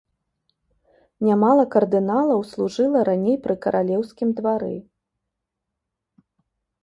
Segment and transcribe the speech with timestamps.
[1.27, 4.73] Нямала кардыналаў служыла раней пры каралеўскім двары.